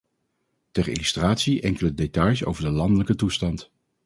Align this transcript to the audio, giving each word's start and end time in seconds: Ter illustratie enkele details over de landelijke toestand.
Ter 0.71 0.87
illustratie 0.87 1.61
enkele 1.61 1.93
details 1.93 2.45
over 2.45 2.63
de 2.63 2.69
landelijke 2.69 3.15
toestand. 3.15 3.71